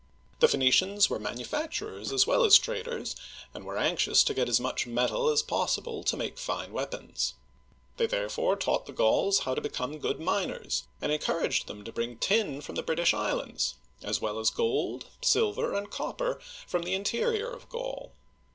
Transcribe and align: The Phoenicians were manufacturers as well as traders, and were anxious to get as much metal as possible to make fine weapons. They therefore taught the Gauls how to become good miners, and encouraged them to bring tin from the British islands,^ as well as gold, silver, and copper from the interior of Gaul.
The 0.39 0.47
Phoenicians 0.47 1.11
were 1.11 1.19
manufacturers 1.19 2.11
as 2.11 2.25
well 2.25 2.43
as 2.43 2.57
traders, 2.57 3.15
and 3.53 3.63
were 3.65 3.77
anxious 3.77 4.23
to 4.23 4.33
get 4.33 4.49
as 4.49 4.59
much 4.59 4.87
metal 4.87 5.29
as 5.29 5.43
possible 5.43 6.03
to 6.05 6.17
make 6.17 6.39
fine 6.39 6.71
weapons. 6.73 7.35
They 7.97 8.07
therefore 8.07 8.55
taught 8.55 8.87
the 8.87 8.93
Gauls 8.93 9.41
how 9.41 9.53
to 9.53 9.61
become 9.61 9.99
good 9.99 10.19
miners, 10.19 10.85
and 11.03 11.11
encouraged 11.11 11.67
them 11.67 11.83
to 11.83 11.91
bring 11.93 12.17
tin 12.17 12.61
from 12.61 12.73
the 12.73 12.81
British 12.81 13.13
islands,^ 13.13 13.75
as 14.03 14.19
well 14.19 14.39
as 14.39 14.49
gold, 14.49 15.05
silver, 15.21 15.71
and 15.75 15.91
copper 15.91 16.39
from 16.65 16.81
the 16.81 16.95
interior 16.95 17.51
of 17.51 17.69
Gaul. 17.69 18.11